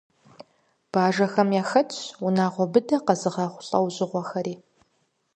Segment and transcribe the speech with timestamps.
[0.91, 4.55] Бэжэхэм яхэтщ унагъуэ быдэ къэзыгъэхъу лӏэужьыгъуэхэри.